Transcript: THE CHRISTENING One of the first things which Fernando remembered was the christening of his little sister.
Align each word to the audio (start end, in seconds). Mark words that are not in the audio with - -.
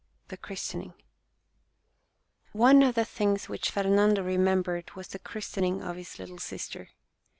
THE 0.29 0.37
CHRISTENING 0.37 0.95
One 2.53 2.81
of 2.81 2.95
the 2.95 3.05
first 3.05 3.15
things 3.15 3.47
which 3.47 3.69
Fernando 3.69 4.23
remembered 4.23 4.95
was 4.95 5.09
the 5.09 5.19
christening 5.19 5.83
of 5.83 5.95
his 5.95 6.17
little 6.17 6.39
sister. 6.39 6.89